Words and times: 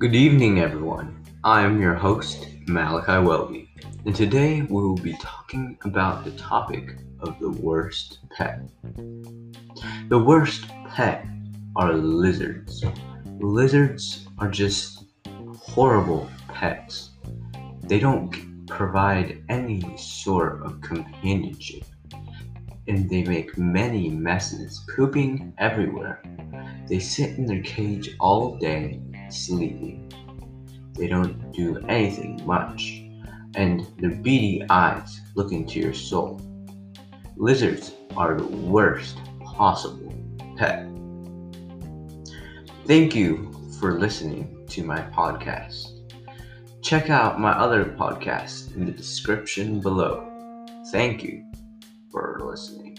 Good 0.00 0.14
evening, 0.14 0.60
everyone. 0.60 1.22
I 1.44 1.60
am 1.60 1.78
your 1.78 1.92
host, 1.92 2.46
Malachi 2.66 3.22
Welby, 3.22 3.68
and 4.06 4.16
today 4.16 4.62
we 4.62 4.80
will 4.80 4.94
be 4.94 5.12
talking 5.20 5.76
about 5.84 6.24
the 6.24 6.30
topic 6.30 6.96
of 7.18 7.38
the 7.38 7.50
worst 7.50 8.20
pet. 8.30 8.62
The 10.08 10.18
worst 10.18 10.68
pet 10.88 11.26
are 11.76 11.92
lizards. 11.92 12.82
Lizards 13.40 14.26
are 14.38 14.48
just 14.50 15.04
horrible 15.54 16.30
pets. 16.48 17.10
They 17.82 17.98
don't 17.98 18.66
provide 18.66 19.44
any 19.50 19.84
sort 19.98 20.62
of 20.62 20.80
companionship, 20.80 21.84
and 22.88 23.10
they 23.10 23.22
make 23.24 23.58
many 23.58 24.08
messes, 24.08 24.82
pooping 24.96 25.52
everywhere. 25.58 26.22
They 26.88 27.00
sit 27.00 27.36
in 27.36 27.44
their 27.44 27.62
cage 27.62 28.16
all 28.18 28.56
day, 28.56 28.98
sleeping. 29.32 30.12
They 30.94 31.06
don't 31.06 31.52
do 31.52 31.78
anything 31.88 32.40
much, 32.44 33.02
and 33.54 33.86
their 33.98 34.10
beady 34.10 34.64
eyes 34.68 35.20
look 35.34 35.52
into 35.52 35.80
your 35.80 35.94
soul. 35.94 36.40
Lizards 37.36 37.92
are 38.16 38.36
the 38.36 38.46
worst 38.46 39.18
possible 39.42 40.14
pet. 40.56 40.86
Thank 42.86 43.14
you 43.14 43.50
for 43.78 43.98
listening 43.98 44.66
to 44.68 44.82
my 44.82 45.00
podcast. 45.00 46.00
Check 46.82 47.08
out 47.08 47.40
my 47.40 47.52
other 47.52 47.84
podcasts 47.84 48.74
in 48.74 48.84
the 48.86 48.92
description 48.92 49.80
below. 49.80 50.26
Thank 50.90 51.22
you 51.22 51.44
for 52.10 52.40
listening. 52.42 52.98